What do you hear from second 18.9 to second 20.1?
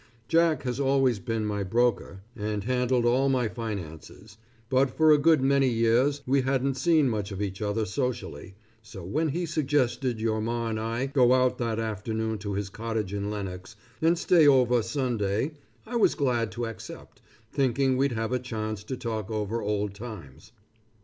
talk over old